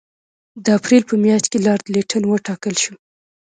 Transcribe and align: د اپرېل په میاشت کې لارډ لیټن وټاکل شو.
د 0.63 0.65
اپرېل 0.77 1.03
په 1.07 1.15
میاشت 1.23 1.45
کې 1.51 1.59
لارډ 1.65 1.85
لیټن 1.93 2.23
وټاکل 2.27 2.75
شو. 2.83 2.93